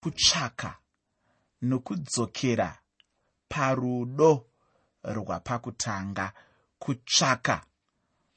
[0.00, 0.70] kutsvaka
[1.62, 2.68] nokudzokera
[3.48, 4.30] parudo
[5.04, 6.32] rwapakutanga.
[6.78, 7.56] Kutsvaka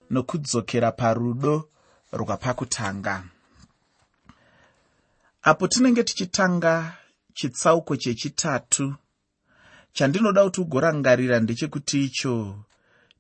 [0.10, 1.70] nokudzokera parudo
[2.14, 3.24] rwapakutanga.
[5.44, 6.98] Apo tinenge tichitanga
[7.34, 8.96] chitsauko chechitatu.
[9.94, 12.64] Chandinoda kuti ugorangarira ndechekuti icho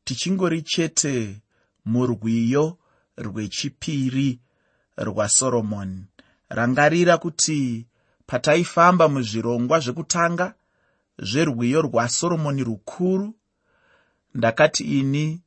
[0.04, 1.42] tichingori chete
[1.86, 2.78] murwiyo
[3.18, 4.39] rwechipiri
[4.98, 6.05] rwasoromoni
[6.50, 7.88] rangarira kuti
[8.32, 10.53] pataifamba muzvirongwa zvekutanga
[11.30, 13.34] zverwiyo rwasoromoni rukuru
[14.35, 15.41] ndakati ini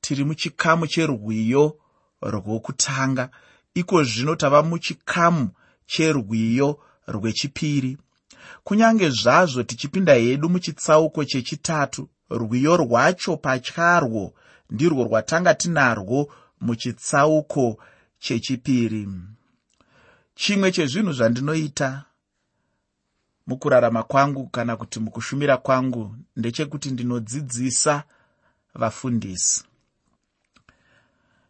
[0.00, 1.64] tiri muchikamu cherwiyo
[2.22, 3.28] rwokutanga.
[3.74, 5.48] Iko zvino tava muchikamu
[5.86, 7.98] cherwiyo rwechipiri.
[8.64, 14.34] Kunyange zvazvo tichipinda hedu muchitsauko chechitatu rwiyo rwacho patyarwo
[14.70, 17.76] ndirwo rwatanga tinarwo muchitsauko
[18.18, 19.08] chechipiri
[20.34, 22.04] chimwe chezvinhu zvandinoita
[23.46, 28.04] mukurarama kwangu kana kuti mukushumira kwangu ndechekuti ndinodzidzisa
[28.74, 29.64] vafundisi.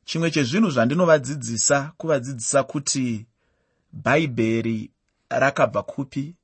[0.05, 3.27] Chimwe chezvinhu zvandinovadzidzisa kuvadzidzisa kuti
[3.93, 4.91] bhaibheri
[5.31, 6.35] rakabva kupi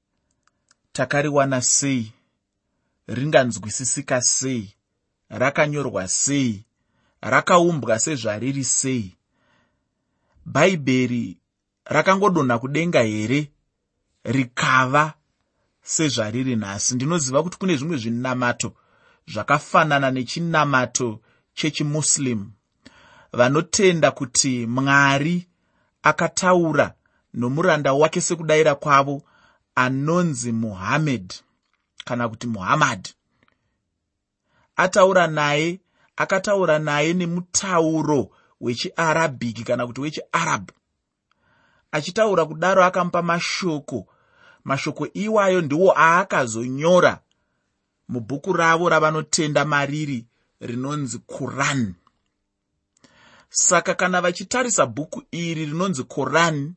[0.93, 2.13] takariwana sei
[3.07, 4.75] ringanzwisisika sei
[5.29, 6.65] rakanyorwa sei
[7.21, 9.17] rakaumbwa sezvariri sei.
[10.47, 11.40] Bhaibheri
[11.85, 13.51] rakangodonha kudenga here?
[14.25, 15.15] Rikava
[15.83, 16.95] sezvariri nhasi.
[16.95, 18.73] Ndinoziva kuti kune zvimwe zvinamato
[19.27, 21.21] zvakafanana nechinamato
[21.55, 22.51] chechimuslim.
[23.33, 25.49] Vanotenda kuti mwari
[26.03, 26.95] akataura
[27.35, 29.23] nomuranda wake sekudayira kwavo
[29.75, 31.35] anonzi muhamed
[32.05, 33.09] kana kuti muhammad.
[34.77, 35.81] Ataura naye
[36.17, 40.73] akataura naye nemutauro wechiarabhiki kana kuti wechiarabhu
[41.93, 44.07] achitaura kudaro akamupa mashoko.
[44.65, 47.21] Mashoko iwayo ndiwo aakazonyora.
[48.09, 50.27] Mubhuku ravo ravanotenda mariri
[50.61, 51.95] rinonzi quran.
[53.49, 56.75] Saka kana vachitarisa bhuku iri rinonzi quran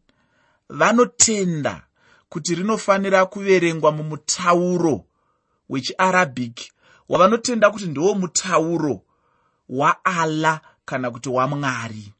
[0.69, 1.81] vanotenda
[2.29, 5.05] kuti rinofanira kuverengwa mumutauro
[5.69, 6.71] wechiarabhic
[7.09, 9.01] wavanotenda kuti ndiwo mutauro
[9.69, 12.13] waalla kana kuti wamwari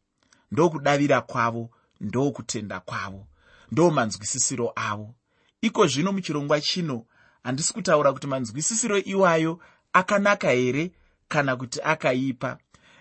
[0.51, 1.69] ndokudavira kwavo
[2.02, 3.28] ndokutenda kwavo
[3.72, 5.16] ndo manzwisisiro avo.
[5.62, 7.06] Iko zvino muchirongwa chino
[7.44, 9.59] handisi kutaura kuti manzwisisiro iwayo
[9.94, 10.92] akanaka here
[11.28, 12.58] kana kuti akaipa.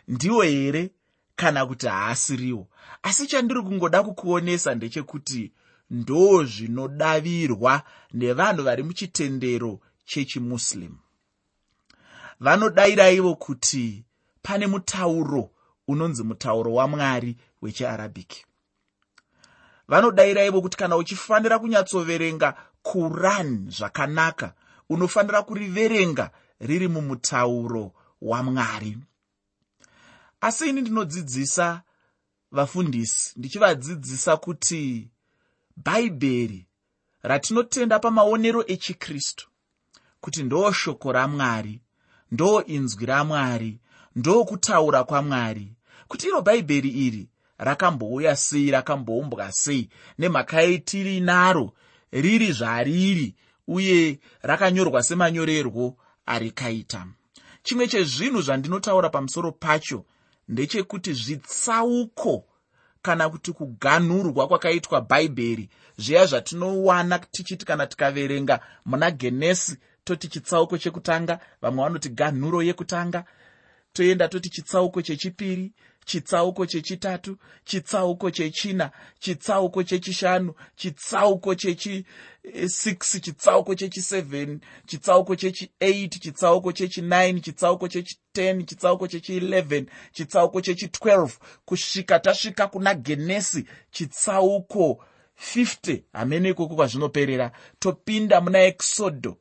[0.09, 0.91] Ndiwo here
[1.37, 2.69] kana kuti haasiriwo.
[3.03, 5.53] Asi chandiri kungoda kukuonesa ndechekuti
[5.91, 7.83] ndo zvinodavirwa
[8.13, 10.97] nevanhu vari muchitendero chechimuslim.
[12.41, 14.05] Vanodayira ivo kuti
[14.43, 15.51] pane mutauro
[15.89, 18.47] unonzi mutauro wamwari wechiarabhiki
[19.93, 24.55] vanodayira ivo kuti kana uchifanira kunyatsoverenga quran zvakanaka
[24.89, 26.31] unofanira kuriverenga
[26.61, 27.93] riri mumutauro
[28.23, 28.99] wamwari
[30.41, 31.83] asi ini ndinodzidzisa
[32.53, 35.09] vafundisi ndichivadzidzisa kuti
[35.77, 36.67] bhaibheri
[37.23, 39.49] ratinotenda pamaonero echikristu
[40.21, 41.81] kuti ndo shoko ramwari
[42.31, 43.81] ndo inzwi ramwari
[44.17, 45.73] ndo kutaura kwamwari
[46.09, 47.29] kuti iro bhaibheri iri
[47.65, 51.73] rakambouya sei rakamboumbwa sei nemhaka yaitiri naro
[52.12, 53.34] riri zvariri
[53.67, 55.97] uye rakanyorwa semanyorerwo
[56.27, 57.06] arikaita.
[57.62, 60.05] Chimwe chezvinhu zvandinotaura pamusoro pacho
[60.49, 62.45] ndechekuti zvitsauko
[63.03, 65.69] kana kuti kuganhurwa kwakaitwa bhaibheri
[65.99, 73.25] zviya zvatinowana tichiti kana tikaverenga muna genesi toti chitsauko chekutanga vamwe vanoti ganhuro yekutanga
[73.93, 75.73] toenda toti chitsauko chechipiri
[76.05, 87.87] chitsauko chechitatu chitsauko chechina chitsauko chechishanu chitsauko chechi6 chitsauko chechi7 chitsauko chechi8 chitsauko chechi9 chitsauko
[87.87, 91.29] chechi10 chitsauko chechi11 chitsauko chechi12
[91.65, 95.05] kusvika tasvika kuna genesi chitsauko
[95.55, 97.53] 50 hamene ikoko kwazvinoperera.
[97.79, 99.37] Topinda muna exodo.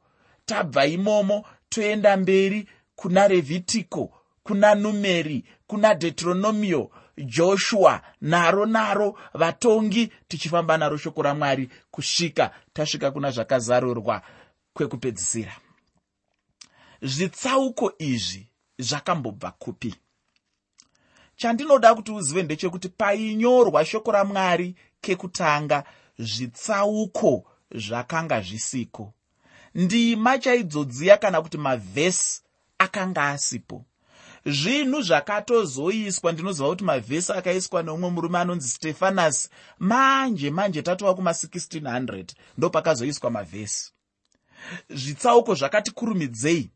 [0.46, 4.14] Tabva imomo toenda mberi kuna revhitiko
[4.44, 13.32] kuna numeri kuna deuteronomio joshua naro naro vatongi tichifamba naro shoko ramwari kusvika tasvika kuna
[13.32, 14.22] zvakazarurwa
[14.74, 15.56] kwekupedzisira.
[17.02, 18.48] Zvitsauko izvi
[18.80, 19.96] zvakambobva kupi?
[21.36, 25.84] Chandinoda kuti uzive ndechekuti painyorwa shoko ramwari kekutanga
[26.20, 27.44] zvitsauko
[27.76, 29.14] zvakanga zvisiko.
[29.76, 32.42] Ndima chaidzodziya kana kuti mavhesi
[32.78, 33.86] akanga asipo
[34.46, 36.32] zvinhu zvakatozoiswa.
[36.32, 39.50] Ndinoziva kuti mavhesi akaiswa neumwe murume anonzi stefanasi
[39.80, 42.26] manje manje tatova kuma1600
[42.58, 43.92] ndo pakazoiswa mavhesi.
[44.90, 46.72] Zvitsauko zvakati kurumidzei.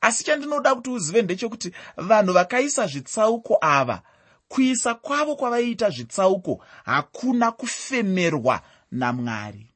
[0.00, 4.02] Asi chandinoda kuti uzive ndechekuti vanhu vakaisa zvitsauko ava
[4.48, 8.60] kuisa kwavo kwavaiita zvitsauko hakuna kufemerwa
[8.90, 9.66] namwari.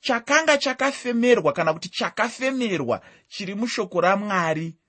[0.00, 4.79] Chakanga chakafemerwa kana kuti chakafemerwa chiri mushoko ramwari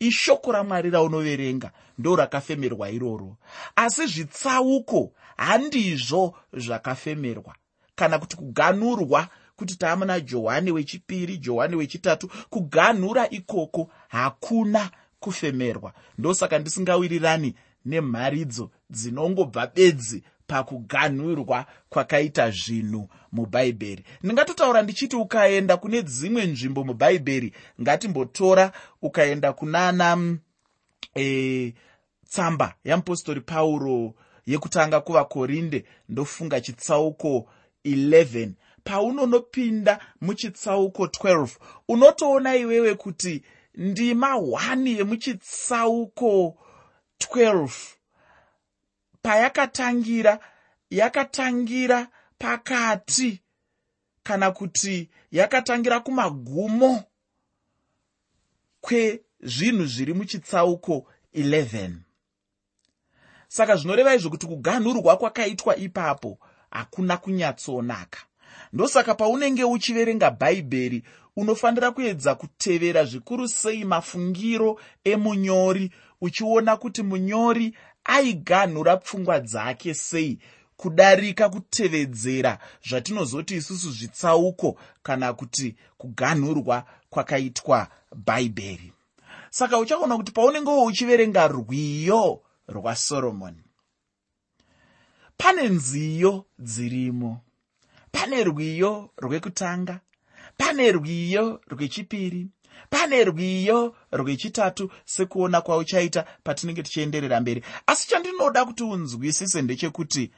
[0.00, 3.36] ishoko ramwari raunoverenga ndo rakafemerwa iroro.
[3.76, 7.54] Asi zvitsauko handizvo zvakafemerwa.
[7.94, 14.90] Kana kuti kuganurwa kuti taamuna johani wechipiri johani wechitatu kuganhura ikoko hakuna
[15.20, 15.92] kufemerwa.
[16.18, 17.54] Ndosaka ndisingawirirani
[17.84, 27.52] nemharidzo dzinongobva bedzi pakuganhurwa kwakaita zvinhu mubhaibheri ndingatotaura ndichiti ukaenda kune dzimwe nzvimbo mubhaibheri
[27.82, 28.72] ngatimbotora
[29.02, 30.36] ukaenda kunana
[31.16, 31.74] e,
[32.28, 34.14] tsamba yamupostori pauro
[34.46, 37.48] yekutanga kuvakorinde ndofunga chitsauko
[37.84, 38.48] 11
[38.84, 41.48] paunonopinda muchitsauko 12
[41.88, 43.42] unotoona iwewe kuti
[43.74, 46.56] ndima 1 yemuchitsauko
[47.20, 47.95] 12
[49.26, 50.38] payakatangira
[50.90, 52.08] yakatangira
[52.38, 53.42] pakati
[54.22, 57.04] kana kuti yakatangira kumagumo
[58.80, 61.90] kwezvinhu zviri muchitsauko 11
[63.48, 66.38] saka zvinoreva izvo kuti kuganhurwa kwakaitwa ipapo
[66.70, 68.18] hakuna kunyatsonaka.
[68.72, 71.02] Ndosaka paunenge uchiverenga bhaibheri
[71.36, 75.90] unofanira kuedza kutevera zvikuru sei mafungiro emunyori
[76.20, 77.76] uchiona kuti munyori
[78.08, 80.38] aiganhura pfungwa dzake sei
[80.76, 82.58] kudarika kutevedzera
[82.88, 87.88] zvatinozoti isusu zvitsauko kana kuti kuganhurwa kwakaitwa
[88.26, 88.92] bhaibheri.
[89.50, 93.62] Saka uchaona kuti paunengewo uchiverenga rwiyo rwasoromoni
[95.36, 97.40] pane nziyo dzirimo.
[98.12, 100.00] Pane rwiyo rwekutanga
[100.56, 102.48] pane rwiyo rwechipiri
[102.90, 107.62] pane rwiyo rwechitatu sekuona kwauchaita patinenge tichienderera mberi.
[107.86, 110.30] Asi chandinoda kuti unzwisise ndechekuti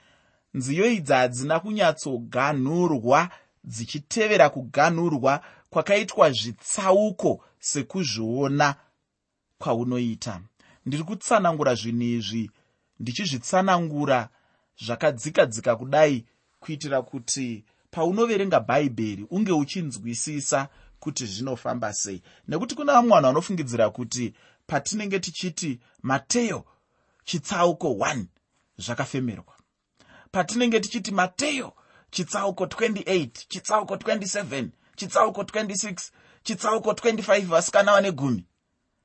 [0.54, 3.28] nziyo idzi hadzina kunyatsoganhurwa
[3.64, 5.40] dzichitevera kuganhurwa
[5.70, 8.74] kwakaitwa zvitsauko sekuzviona
[9.58, 10.40] kwaunoita.
[10.86, 12.50] Ndiri kutsanangura zvinhu izvi
[13.00, 14.28] ndichizvitsanangura
[14.84, 16.24] zvakadzika dzika kudai
[16.60, 20.68] kuitira kuti paunoverenga bhaibheri unge uchinzwisisa
[21.00, 22.22] kuti zvinofamba sei.
[22.48, 24.34] Nekuti kuna vamwe vanhu vanofungidzira kuti
[24.66, 26.64] patinenge tichiti mateyo
[27.24, 28.24] chitsauko 1
[28.78, 29.54] zvakafemerwa.
[30.30, 31.72] Patinenge tichiti mateyo
[32.10, 36.10] chitsauko 28 chitsauko 27 chitsauko 26
[36.42, 38.44] chitsauko 25 vasikana vane gumi.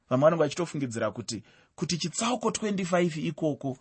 [0.10, 1.44] Vamwe vanenge vachitofungidzira kuti
[1.76, 3.78] kuti chitsauko 25 ikoko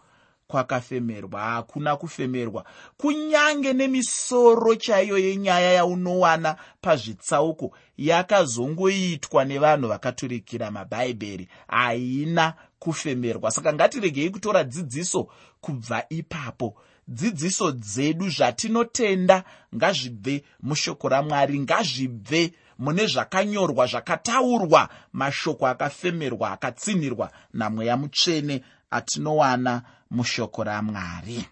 [0.47, 2.65] kwakafemerwa hakuna kufemerwa.
[2.97, 13.51] Kunyange nemisoro chaiyo yenyaya yaunowana pazvitsauko yakazongoitwa nevanhu vakaturikira mabhaibheri haina kufemerwa.
[13.51, 15.29] Saka ngatiregei kutora dzidziso
[15.61, 16.75] kubva ipapo.
[17.09, 28.63] Dzidziso dzedu zvatinotenda ngazvibve mushoko ramwari ngazvibve mune zvakanyorwa zvakataurwa mashoko akafemerwa akatsinhirwa namweya mutsvene
[28.91, 31.49] atinowana mushoko ramwari.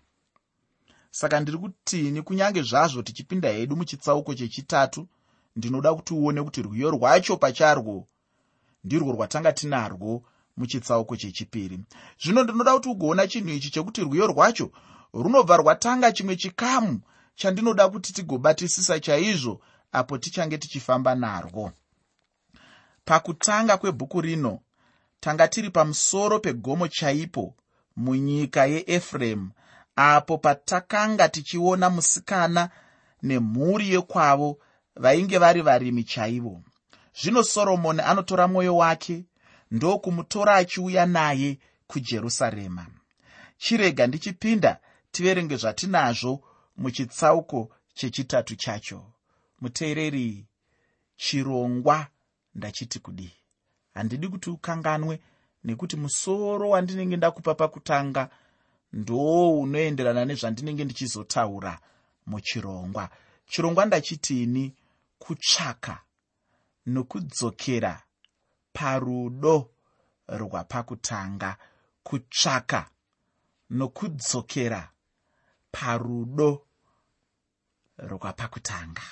[1.11, 5.09] Saka ndiri kutini kunyange zvazvo tichipinda hedu muchitsauko chechitatu
[5.57, 8.07] ndinoda kuti uone kuti rwiyo rwacho pacharwo
[8.85, 10.23] ndirwo rwatanga tinarwo
[10.57, 11.81] muchitsauko chechipiri.
[12.23, 14.71] Zvino ndinoda kuti ugoona chinhu ichi chekuti rwiyo rwacho
[15.13, 17.01] runobva rwatanga chimwe chikamu
[17.35, 19.61] chandinoda kuti tigobatisisa chaizvo
[19.93, 21.73] apo tichange tichifamba narwo.
[23.05, 24.61] Pakutanga kwebhuku rino
[25.21, 27.55] tanga tiri pamusoro pegomo chaipo
[27.97, 29.51] munyika yeefuremu
[29.97, 32.71] apo patakanga tichiona musikana
[33.23, 34.59] nemhuri yekwavo
[34.97, 36.63] vainge vari varimi chaivo.
[37.23, 39.25] Zvino soromoni anotora mwoyo wake
[39.71, 42.87] ndokumutora achiuya naye kujerusarema.
[43.59, 44.81] Chirega ndichipinda
[45.11, 46.41] tiverenge zvatinazvo
[46.77, 49.13] muchitsauko chechitatu chacho.
[49.61, 50.47] Muteereri
[51.17, 52.07] chirongwa
[52.55, 53.33] ndachiti kudii?
[53.95, 55.21] Handidi kuti ukanganwe
[55.65, 58.31] nekuti musoro wandinenge ndakupa pakutanga
[58.93, 61.79] ndo unoenderana nezvandinenge ndichizotaura
[62.27, 63.11] muchirongwa.
[63.47, 64.75] Chirongwa ndachitini
[65.19, 66.01] kutsvaka
[66.87, 68.03] nokudzokera
[68.73, 69.71] parudo
[70.29, 71.57] rwapakutanga.
[72.03, 72.91] Kutsvaka
[73.71, 74.91] nokudzokera
[75.73, 76.67] parudo
[77.99, 79.03] rwapakutanga.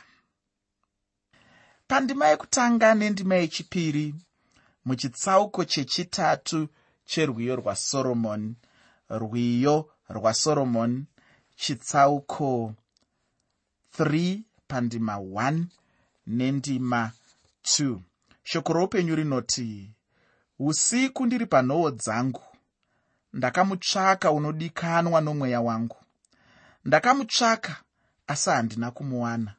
[1.88, 4.14] Pandima yekutanga nendima yechipiri
[4.84, 6.68] muchitsauko chechitatu
[7.04, 8.56] cherwiyo rwasoromoni
[9.10, 11.06] rwiyo rwasoromoni
[11.56, 12.74] chitsauko
[13.98, 15.64] 3 pandima 1
[16.26, 17.12] nendima
[17.62, 17.98] 2
[18.42, 19.90] shoko roupenyu rinoti
[20.58, 22.42] usiku ndiri panhoo dzangu.
[23.32, 25.96] Ndakamutsvaka unodikanwa nomweya wangu.
[26.84, 27.76] Ndakamutsvaka
[28.26, 29.54] asi handina kumuwana.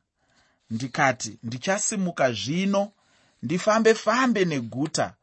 [0.70, 2.92] Ndikati ndichasimuka zvino
[3.44, 5.14] ndifambe fambe neguta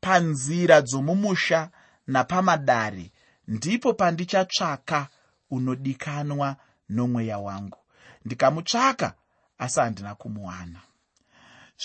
[0.00, 1.70] panzira dzomumusha
[2.06, 3.12] napamadare.
[3.48, 5.08] Ndipo pandichatsvaka
[5.50, 6.56] unodikanwa
[6.88, 7.78] nomweya wangu.
[8.24, 9.14] Ndikamutsvaka
[9.58, 10.80] asi handina kumuwana.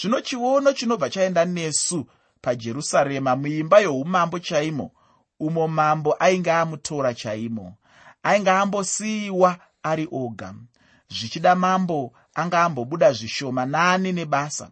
[0.02, 2.08] Zvino chiono chinobva chaenda nesu
[2.42, 4.92] pajerusarema muimba youmambo chaimo
[5.40, 7.76] umo mambo ainge amutora chaimo
[8.24, 10.54] ainge ambosiyiwa ari oga.
[11.10, 14.72] Zvichida mambo anga ambobuda zvishoma nani nebasa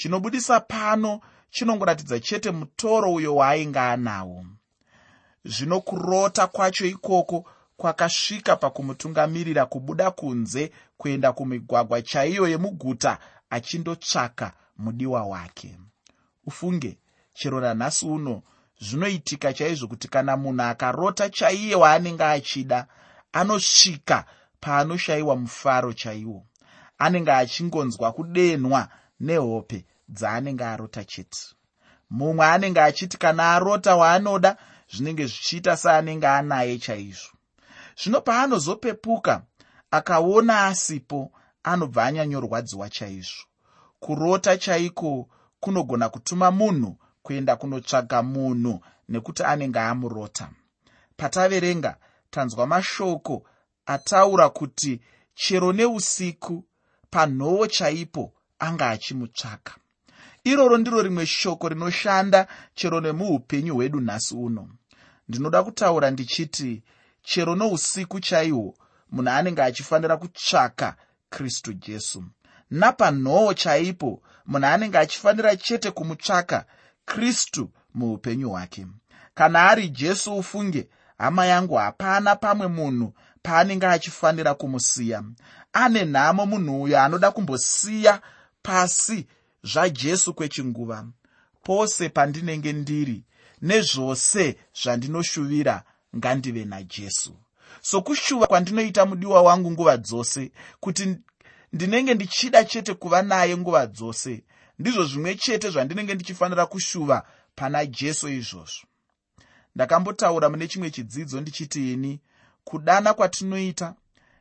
[0.00, 4.44] chinobudisa pano chinongoratidza chete mutoro uyo waainge anawo
[5.44, 7.44] zvino kurota kwacho ikoko
[7.76, 13.18] kwakasvika pakumutungamirira kubuda kunze kuenda kumigwagwa chaiyo yemuguta
[13.50, 15.78] achindotsvaka mudiwa wake.
[16.46, 16.98] Ufunge
[17.34, 18.42] chero ranhasi uno
[18.80, 22.86] zvinoitika chaizvo kuti kana munhu akarota chaiye waanenge achida
[23.32, 24.24] anosvika
[24.60, 26.46] paanoshayiwa mufaro chaiwo.
[26.98, 28.88] Anenge achingonzwa kudenhwa
[29.20, 31.40] nehope dzaanenge arota chete.
[32.10, 34.56] Mumwe anenge achiti kana arota waanoda
[34.92, 37.32] zvinenge zvichiita seanenge anaye chaizvo.
[38.02, 39.42] Zvino paanozopepuka
[39.90, 43.44] akaona asipo anobva anyanyorwadziwa chaizvo.
[44.00, 45.28] Kurota chaiko
[45.60, 50.50] kunogona kutuma munhu kuenda kunotsvaga munhu nekuti anenge amurota.
[51.16, 51.96] Pataverenga
[52.30, 53.42] tanzwa mashoko
[53.86, 55.00] ataura kuti
[55.34, 56.64] chero neusiku
[57.10, 59.74] panhoo chaipo anga achimutsvaka.
[60.44, 64.68] Iroro ndiro rimwe shoko rinoshanda chero nemuupenyu hwedu nhasi uno.
[65.28, 66.82] Ndinoda kutaura ndichiti
[67.22, 68.74] chero nousiku chaihwo
[69.12, 70.96] munhu anenge achifanira kutsvaka
[71.30, 72.24] kristu jesu.
[72.70, 76.64] Napanhoo chaipo munhu anenge achifanira chete kumutsvaka
[77.04, 78.86] kristu muupenyu hwake.
[79.34, 80.88] Kana ari jesu ufunge
[81.18, 85.22] hama yangu hapana pamwe munhu paanenge achifanira kumusiya.
[85.72, 88.20] Ane nhamo munhu uyo anoda kumbosiya
[88.62, 89.26] pasi
[89.64, 91.06] zvajesu kwechinguva.
[91.62, 93.24] Pose pandinenge ndiri
[93.62, 95.82] nezvose zvandinoshuvira
[96.16, 97.36] ngandive najesu.
[97.82, 101.16] Sokushuva kwandinoita mudiwa wangu nguva dzose kuti
[101.72, 104.44] ndinenge ndichida chete kuva naye nguva dzose
[104.78, 108.86] ndizvo zvimwe chete zvandinenge ndichifanira kushuva pana jesu izvozvo.
[109.74, 112.20] Ndakambotaura mune chimwe chidzidzo ndichiti ini
[112.64, 113.94] kudana kwatinoita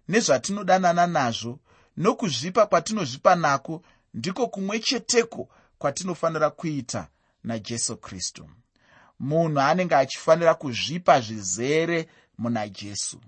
[0.08, 1.60] nezvatinodanana nazvo
[1.98, 7.08] nokuzvipa kwatinozvipa nako ndiko kumwe cheteko kwatinofanira kuita
[7.44, 8.50] najesu kristu.
[9.20, 13.22] Munhu anenge achifanira kuzvipa zvizere muna jesu.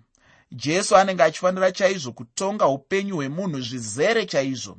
[0.51, 4.77] Jesu anenge achifanira chaizvo kutonga upenyu hwemunhu zvizere chaizvo.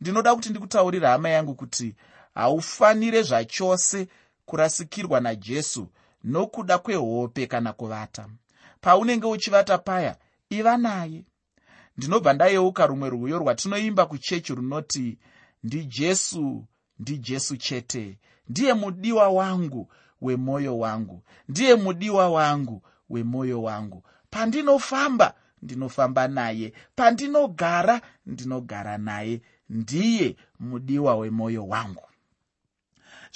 [0.00, 1.94] Ndinoda kuti ndikutaurira hama yangu kuti
[2.34, 4.08] haufanire zvachose
[4.46, 5.88] kurasikirwa najesu
[6.24, 8.28] nokuda kwehope kana kuvata.
[8.80, 10.16] Paunenge uchivata paya
[10.50, 11.24] iva naye
[11.96, 15.18] ndinobva ndayeuka rumwe rwiyo rwatinoimba kuchechi runoti
[15.64, 16.64] ndijesu
[16.98, 18.18] ndijesu chete.
[18.48, 21.22] Ndiye mudiwa wangu wemwoyo wangu.
[21.48, 24.02] Ndiye mudiwa wangu wemwoyo wangu.
[24.30, 26.72] Pandinofamba ndinofamba naye.
[26.96, 29.42] Pandinogara ndinogara naye.
[29.70, 32.02] Ndiye mudiwa wemwoyo wangu.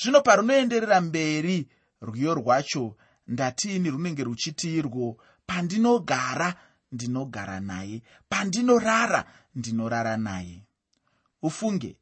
[0.02, 1.68] Zvino parunoenderera mberi
[2.02, 2.96] rwiyo rwacho
[3.28, 6.54] ndatiini runenge ruchitirwo pandinogara
[6.92, 8.02] ndinogara naye.
[8.28, 10.62] Pandinorara ndinorara naye.
[11.42, 11.96] Ufunge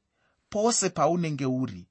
[0.50, 1.86] pose paunenge uri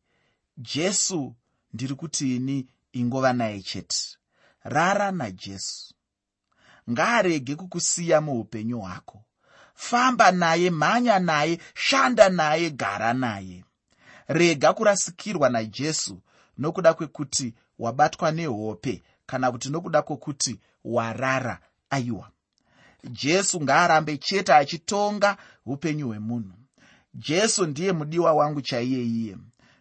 [0.58, 1.36] jesu
[1.74, 4.18] ndiri kutini ingova naye chete.
[4.64, 5.94] Rara najesu
[6.90, 9.24] ngaarege kukusiya muupenyu hwako.
[9.74, 13.64] Famba naye mhanya naye shanda naye gara naye.
[14.28, 16.22] Rega kurasikirwa najesu
[16.58, 22.32] nokuda kwekuti wabatwa nehope kana kuti nokuda kwokuti warara aiwa
[23.04, 26.54] jesu ngaarambe chete achitonga upenyu hwemunhu.
[27.14, 29.38] Jesu ndiye mudiwa wangu chaiye iye.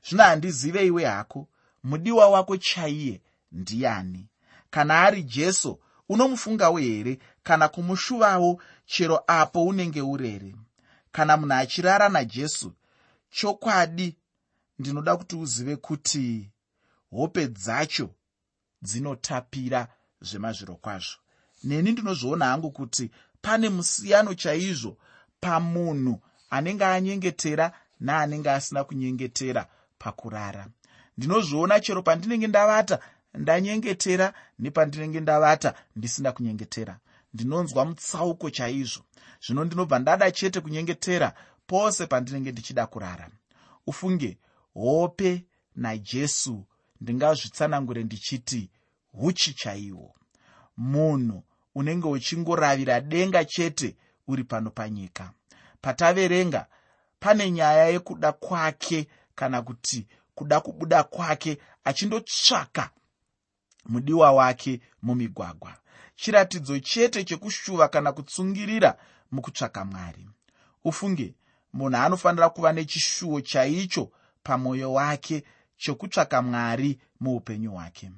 [0.08, 1.49] Zvino handizive iwe hako
[1.85, 3.20] mudiwa wako chaiye
[3.52, 4.26] ndiani?
[4.70, 7.18] Kana ari jesu unomufungawo here?
[7.42, 10.54] Kana kumushuvawo chero apo unenge urere.
[11.12, 12.73] Kana munhu achirara najesu
[13.30, 14.16] chokwadi
[14.78, 16.50] ndinoda kuti uzive kuti
[17.11, 18.11] hope dzacho
[18.82, 19.88] dzinotapira
[20.20, 21.18] zvemazviro kwazvo
[21.66, 23.11] neni ndinozviona hangu kuti
[23.42, 24.96] pane musiyano chaizvo
[25.40, 26.20] pamunhu
[26.50, 29.66] anenge anyengetera neanenge asina kunyengetera
[29.99, 30.66] pakurara.
[31.16, 32.99] Ndinozviona chero pandinenge ndavata
[33.35, 36.99] ndanyengetera nepandinenge ndavata ndisina kunyengetera.
[37.35, 39.02] Ndinonzwa mutsauko chaizvo.
[39.44, 41.35] Zvino ndinobva ndada chete kunyengetera
[41.66, 43.30] pose pandinenge ndichida kurara.
[43.87, 44.38] Ufunge
[44.75, 45.44] hope
[45.76, 46.64] najesu
[47.00, 48.70] ndingazvitsanangure ndichiti
[49.14, 50.14] uchi chaihwo
[50.76, 51.42] munhu
[51.76, 53.97] unenge uchingoravira denga chete
[54.28, 55.33] uri pano panyika.
[55.80, 56.66] Pataverenga
[57.21, 62.90] pane nyaya yekuda kwake kana kuti kuda kubuda kwake achindotsvaka
[63.85, 65.75] mudiwa wake mumigwagwa.
[66.16, 68.99] Chiratidzo chete chekushuva kana kutsungirira
[69.30, 70.28] mukutsvaka mwari.
[70.85, 71.35] Ufunge
[71.73, 74.11] munhu anofanira kuva nechishuwo chaicho
[74.42, 75.45] pamwoyo wake
[75.76, 78.11] chokutsvaka mwari muupenyu hwake.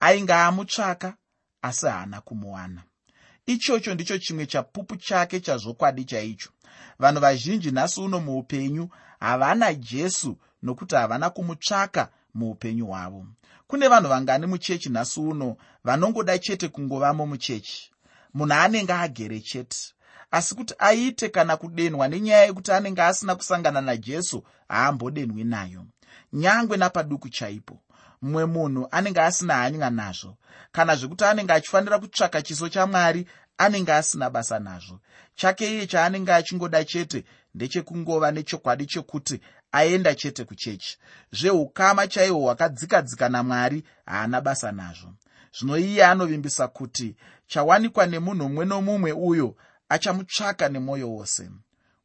[0.00, 1.14] Ainge amutsvaka
[1.62, 2.82] asi haana kumuwana
[3.46, 6.50] ichocho ndicho chimwe chapupu chake chazvokwadi chaicho.
[6.98, 8.88] Vanhu vazhinji nhasi uno muupenyu
[9.20, 13.26] havana jesu nokuti havana kumutsvaka muupenyu hwavo.
[13.66, 17.90] Kune vanhu vangani muchechi nhasi uno vanongoda chete kungovamo muchechi.
[18.34, 19.78] Munhu anenge agere chete.
[20.30, 25.84] Asi kuti aite kana kudenhwa nenyaya yekuti anenge asina kusangana najesu haambodenhwi nayo.
[26.32, 27.78] Nyangwe napaduku chaipo
[28.22, 30.36] mumwe munhu anenge asina hanya nazvo
[30.72, 33.26] kana zvekuti anenge achifanira kutsvaka chiso chamwari
[33.58, 35.00] anenge asina basa nazvo.
[35.34, 37.24] Chake iye chaanenge achingoda chete
[37.54, 39.40] ndechekungova nechokwadi chekuti
[39.72, 40.98] aenda chete kuchechi.
[41.32, 45.14] Zveukama chaihwo hwakadzikadzika namwari haana basa nazvo.
[45.58, 49.56] Zvino iye anovimbisa kuti chawanikwa nemunhu mumwe nomumwe uyo
[49.88, 51.50] achamutsvaka nemwoyo wose.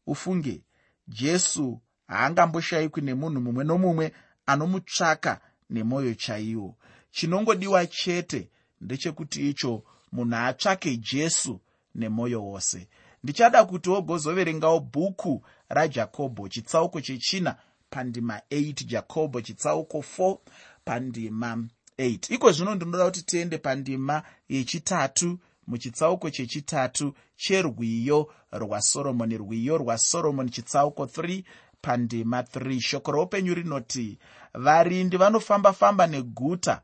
[0.08, 0.64] Ufunge
[1.08, 4.14] jesu haangamboshayikwi nemunhu mumwe nomumwe
[4.46, 6.76] anomutsvaka nemwoyo chaiwo.
[7.12, 8.50] Chinongodiwa chete
[8.82, 11.60] ndechekuti icho munhu atsvake jesu
[11.96, 12.88] nemwoyo wose.
[13.24, 17.56] Ndichada kuti wogozoverengawo bhuku rajakobho chitsauko chechina
[17.90, 20.38] pandima 8 jakobho chitsauko 4
[20.86, 30.50] pandima 8 iko zvino ndinoda kuti tiende pandima yechitatu muchitsauko chechitatu cherwiyo rwasoromoni rwiyo rwasoromoni
[30.50, 31.44] chitsauko 3
[31.82, 34.20] pandima 3 shoko roupenyu rinoti
[34.54, 36.82] varindi vanofamba-famba neguta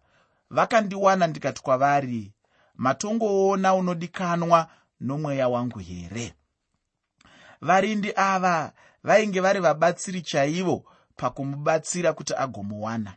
[0.50, 2.32] vakandiwana ndikati kwavari
[2.76, 6.34] matongoona unodikanwa nomweya wangu here
[7.62, 13.16] varindi ava vainge vari vabatsiri chaivo pakumubatsira kuti agomuwana.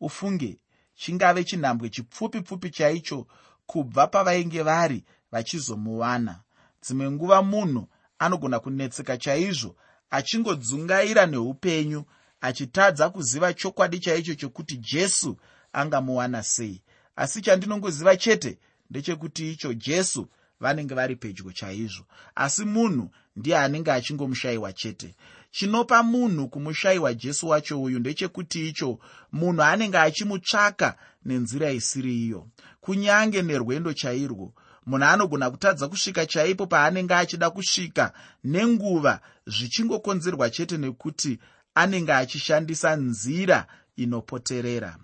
[0.00, 0.58] Ufunge
[0.94, 3.26] chingave chinhambwe chipfupi pfupi chaicho
[3.66, 6.40] kubva pavainge vari vachizomuwana.
[6.82, 7.88] Dzimwe nguva munhu
[8.18, 9.76] anogona kunetseka chaizvo
[10.10, 12.04] achingodzungaira neupenyu
[12.40, 15.36] achitadza kuziva chokwadi chaicho chokuti jesu
[15.72, 16.82] angamuwana sei.
[17.16, 18.58] Asi chandinongoziva chete
[18.90, 20.28] ndechekuti icho jesu
[20.60, 22.04] vanenge vari pedyo chaizvo.
[22.34, 25.14] Asi munhu ndiye anenge achingomushayiwa chete.
[25.50, 28.98] Chinopa munhu kumushayiwa jesu wacho uyu ndechekuti icho
[29.32, 32.48] munhu anenge achimutsvaka nenzira isiri iyo.
[32.80, 34.52] Kunyange nerwendo chairwo
[34.86, 38.12] munhu anogona kutadza kusvika chaipo paanenge achida kusvika.
[38.44, 41.38] Nenguva zvichingokonzerwa chete nekuti
[41.74, 44.96] anenge achishandisa nzira inopoterera.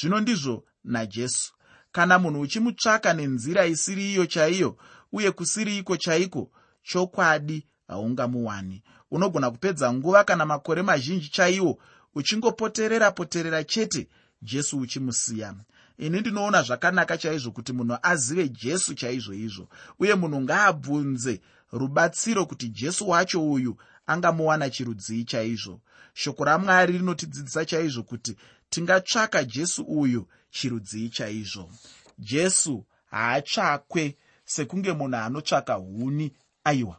[0.00, 1.52] Zvino ndizvo najesu.
[1.92, 4.76] Kana munhu uchimutsvaka nenzira isiri iyo chaiyo
[5.12, 6.50] uye kusiri iko chaiko
[6.82, 8.82] chokwadi haungamuwani.
[9.10, 11.78] Unogona kupedza nguva kana makore mazhinji chaiwo
[12.14, 14.08] uchingopoterera poterera chete
[14.42, 15.54] jesu uchimusiya
[15.98, 19.68] ini ndinoona zvakanaka chaizvo kuti munhu azive jesu chaizvo izvo.
[19.98, 21.40] Uye munhu ngaabvunze
[21.72, 23.76] rubatsiro kuti jesu wacho uyu
[24.06, 25.80] angamuwana chirudzii chaizvo.
[26.14, 28.36] Shoko ramwari rinotidzidzisa chaizvo kuti
[28.70, 31.70] tingatsvaka jesu uyu chirudzii chaizvo.
[32.18, 36.32] Jesu haatsvakwe sekunge munhu anotsvaka huni
[36.64, 36.96] aiwa.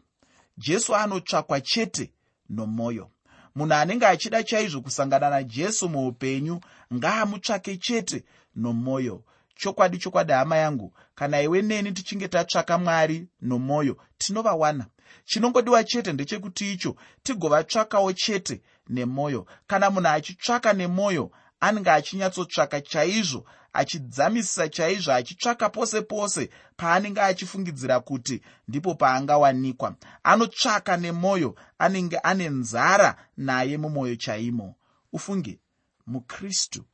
[0.57, 2.13] Jesu anotsvakwa chete
[2.49, 3.11] nomwoyo
[3.55, 6.59] munhu anenge achida chaizvo kusangana najesu muupenyu
[6.93, 8.23] ngaamutsvake chete
[8.55, 9.23] nomwoyo
[9.55, 14.85] chokwadi chokwadi hama yangu kana iwe neni tichinge tatsvaka mwari nomwoyo tinovawana.
[15.25, 24.69] Chinongodiwa chete ndechekuti icho tigovatsvakawo chete nemwoyo kana munhu achitsvaka nemwoyo anenge achinyatsotsvaka chaizvo achidzamisisa
[24.69, 29.95] chaizvo achitsvaka pose pose paanenge achifungidzira kuti ndipo paangawanikwa.
[30.23, 34.75] Anotsvaka nemwoyo anenge ane nzara naye mumwoyo chaimo.
[35.13, 35.59] Ufunge
[36.07, 36.85] mukristu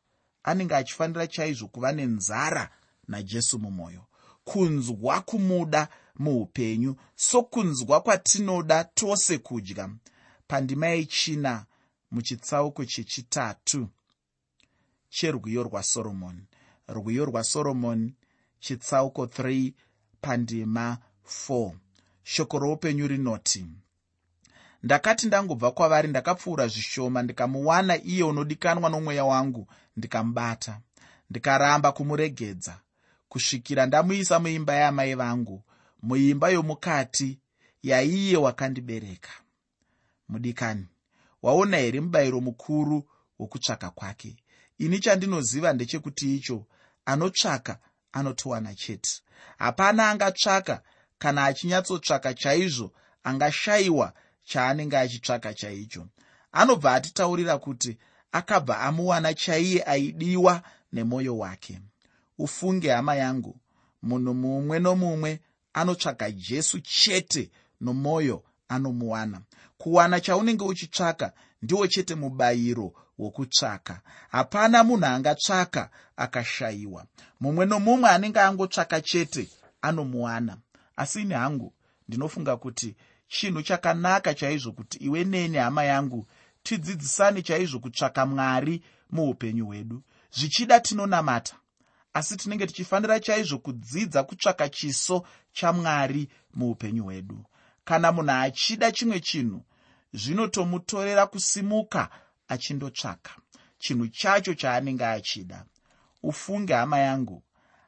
[0.43, 2.69] anenge achifanira chaizvo kuva nenzara
[3.08, 4.06] najesu mumwoyo.
[4.43, 9.89] Kunzwa kumuda muupenyu sokunzwa kwatinoda tose kudya.
[10.47, 11.65] Pandima yechina
[12.12, 13.88] muchitsauko chechitatu
[15.10, 16.43] cherwiyo rwasoromoni
[16.88, 18.15] rwiyo rwasoromoni
[18.60, 19.73] chitsauko 3
[20.21, 20.97] pandima
[21.47, 21.73] 4
[22.23, 23.65] shoko roupenyu rinoti
[24.84, 29.67] ndakati ndangobva kwavari ndakapfuura zvishoma ndikamuwana iye unodikanwa nomweya wangu
[29.98, 30.80] ndikamubata.
[31.30, 32.80] Ndikaramba kumuregedza.
[33.30, 35.63] Kusvikira ndamuisa muimba yaamai vangu
[36.02, 37.39] muimba yomukati
[37.84, 39.30] yaiye wakandibereka.
[40.30, 40.88] Mudikani
[41.41, 44.36] waona here mubayiro mukuru wokutsvaka kwake?
[44.78, 46.65] Ini chandinoziva ndechekuti icho
[47.06, 47.80] anotsvaka
[48.12, 49.22] anotowana chete.
[49.58, 50.82] Hapana angatsvaka
[51.17, 56.08] kana achinyatsotsvaka chaizvo angashayiwa chaanenge achitsvaka chaicho
[56.51, 57.97] anobva atitaurira kuti
[58.32, 61.80] akabva amuwana chaiye aidiwa nemwoyo wake.
[62.38, 63.56] Ufunge hama yangu
[64.04, 65.39] munhu mumwe nomumwe
[65.73, 67.51] anotsvaka jesu chete
[67.82, 69.41] nomwoyo anomuwana.
[69.77, 74.01] Kuwana chaunenge uchitsvaka ndiwo chete mubayiro wokutsvaka.
[74.30, 77.06] Hapana munhu angatsvaka akashayiwa.
[77.39, 79.49] Mumwe nomumwe anenge angotsvaka chete
[79.82, 80.58] anomuwana.
[80.95, 81.73] Asi ini hangu
[82.08, 82.95] ndinofunga kuti
[83.32, 86.28] chinhu chakanaka chaizvo kuti iwe neni hama yangu
[86.63, 90.04] tidzidzisane chaizvo kutsvaka mwari muupenyu hwedu.
[90.32, 91.56] Zvichida tinonamata
[92.13, 97.46] asi tinenge tichifanira chaizvo kudzidza kutsvaka chiso chamwari muupenyu hwedu.
[97.84, 99.62] Kana munhu achida chimwe chinhu
[100.13, 102.10] zvinotomutorera kusimuka
[102.48, 103.32] achindotsvaka.
[103.80, 105.65] Chinhu chacho chaanenge achida
[106.24, 107.44] ufunge hama yangu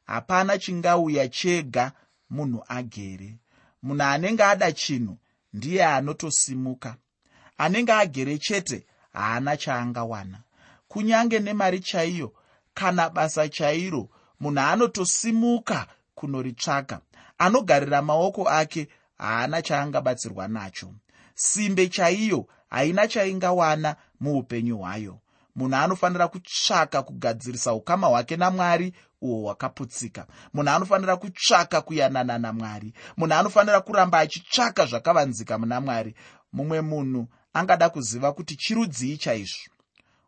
[0.05, 1.91] hapana chingauya chega
[2.29, 3.39] munhu agere.
[3.81, 5.17] Munhu anenge ada chinhu
[5.53, 6.95] ndiye anotosimuka.
[7.57, 10.39] Anenge agere chete haana chaangawana.
[10.87, 12.33] Kunyange nemari chaiyo
[12.73, 17.01] kana basa chairo munhu anotosimuka kunoritsvaka.
[17.37, 18.87] Anogarira maoko ake
[19.17, 20.93] haana chaangabatsirwa nacho.
[21.35, 25.19] Simbe chaiyo haina chaingawana muupenyu hwayo.
[25.55, 32.93] Munhu anofanira kutsvaka kugadzirisa ukama hwake namwari uhwo hwakaputsika munhu anofanira kutsvaka kuyanana namwari.
[33.17, 36.15] Munhu anofanira kuramba achitsvaka zvakavanzika muna mwari.
[36.53, 39.71] Mumwe munhu angada kuziva kuti chirudzii chaizvo.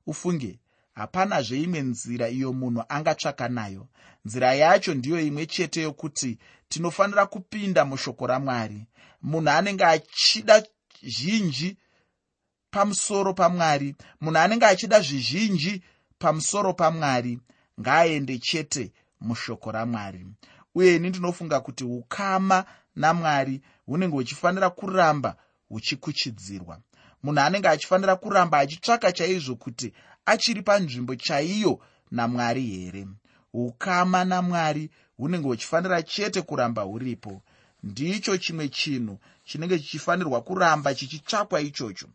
[0.08, 0.60] Ufunge
[0.94, 3.88] hapanazve imwe nzira iyo munhu angatsvaka nayo.
[4.26, 6.38] Nzira yacho ndiyo imwe chete yokuti
[6.70, 8.86] tinofanira kupinda mushoko ramwari.
[9.22, 10.64] Munhu anenge achida
[11.04, 11.78] zhinji
[12.72, 13.96] pamusoro pamwari.
[14.22, 15.84] Munhu anenge achida zvizhinji
[16.20, 17.40] pamusoro pamwari
[17.82, 20.26] ngaaende chete mushoko ramwari.
[20.76, 25.36] Uye ini ndinofunga kuti ukama namwari hunenge huchifanira kuramba
[25.70, 26.80] huchikuchidzirwa.
[27.24, 29.94] Munhu anenge achifanira kuramba achitsvaka chaizvo kuti
[30.26, 31.80] achiri panzvimbo chaiyo
[32.12, 33.08] namwari here.
[33.54, 37.42] Ukama namwari hunenge huchifanira chete kuramba huripo.
[37.84, 42.08] Ndicho chimwe chinhu chinenge chichifanirwa kuramba chichitsvakwa ichocho.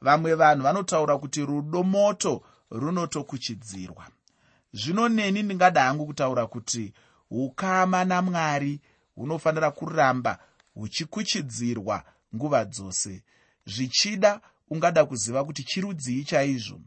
[0.00, 4.06] Vamwe vanhu vanotaura kuti rudo moto runotokuchidzirwa
[4.76, 6.92] zvino neni ndingada hangu kutaura kuti
[7.30, 8.80] ukama namwari
[9.14, 10.38] hunofanira kuramba
[10.74, 13.22] huchikuchidzirwa nguva dzose.
[13.66, 16.80] Zvichida ungada kuziva kuti chirudzii chaizvo.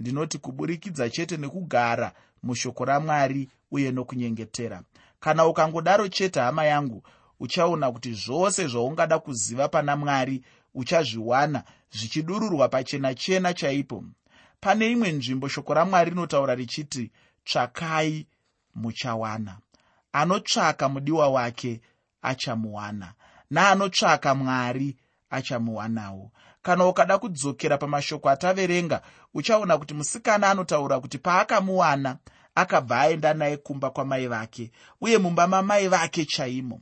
[0.00, 2.12] Ndinoti kuburikidza chete nekugara
[2.42, 4.82] mushoko ramwari uye nokunyengetera.
[5.20, 7.02] Kana ukangodaro chete hama yangu
[7.40, 14.04] uchaona kuti zvose zvaungada kuziva pana mwari uchazviwana zvichidururwa pachena chena chaipo
[14.60, 17.10] pane imwe nzvimbo shoko ramwari rinotaura richiti
[17.44, 18.26] tsvakai
[18.74, 19.58] muchawana.
[20.12, 21.80] Anotsvaka mudiwa wake
[22.22, 23.12] achamuwana.
[23.50, 24.96] Naanotsvaka mwari
[25.30, 26.30] achamuwanawo.
[26.62, 29.02] Kana ukada kudzokera pamashoko ataverenga
[29.34, 32.16] uchaona kuti musikana anotaura kuti paakamuwana
[32.54, 34.70] akabva aenda naye kumba kwamai vake
[35.00, 36.80] uye mumba mamai vake chaimo.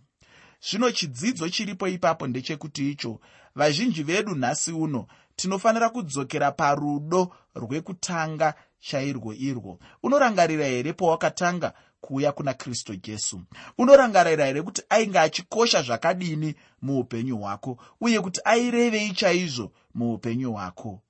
[0.71, 3.21] Zvino chidzidzo chiripo ipapo ndechekuti icho
[3.55, 5.07] vazhinji vedu nhasi uno
[5.38, 9.79] tinofanira kudzokera parudo rwekutanga chairwo irwo.
[10.03, 13.40] Unorangarira here pawakatanga kuuya kuna kristu jesu?
[13.79, 21.03] Unorangarira here kuti ainge achikosha zvakadini muupenyu hwako uye kuti airevei chaizvo muupenyu hwako?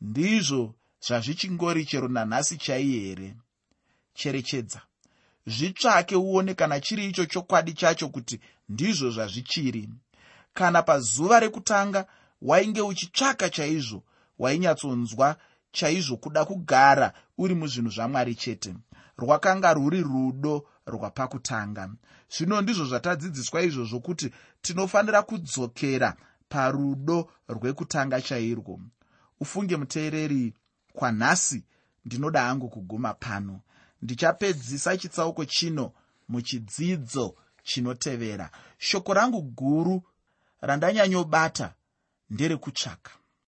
[0.00, 0.74] Ndizvo
[1.06, 3.34] zvazvichingori chero nanhasi chaiye here.
[4.14, 4.80] Cherechedza.
[5.46, 9.88] Zvitsvake uone kana chiri icho chokwadi chacho kuti ndizvo zvazvichiri.
[10.54, 12.06] Kana pazuva rekutanga
[12.42, 14.02] wainge uchitsvaka chaizvo
[14.38, 15.36] wainyatsonzwa
[15.72, 18.74] chaizvo kuda kugara uri muzvinhu zvamwari chete.
[19.18, 21.90] Rwakanga rwuri rudo rwapakutanga.
[22.36, 24.30] Zvino ndizvo zvatadzidziswa izvozvo kuti
[24.62, 26.16] tinofanira kudzokera
[26.48, 28.80] parudo rwekutanga chairwo.
[29.40, 30.54] Ufunge muteereri
[30.92, 31.64] kwanhasi
[32.04, 33.60] ndinoda hangu kuguma pano.
[34.02, 35.92] Ndichapedzisa chitsauko chino
[36.28, 38.50] muchidzidzo chinotevera.
[38.78, 40.02] Shoko rangu guru
[40.60, 41.74] randanyanyobata
[42.30, 43.10] nderekutsvaka